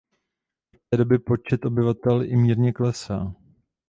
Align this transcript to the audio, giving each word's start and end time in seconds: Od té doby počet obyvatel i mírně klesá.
Od 0.73 0.79
té 0.89 0.97
doby 0.97 1.19
počet 1.19 1.65
obyvatel 1.65 2.23
i 2.23 2.35
mírně 2.35 2.71
klesá. 2.73 3.33